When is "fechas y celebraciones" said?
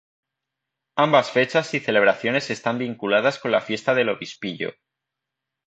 1.29-2.49